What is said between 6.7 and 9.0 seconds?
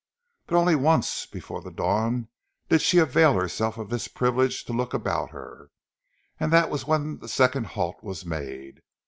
was when the second halt was made.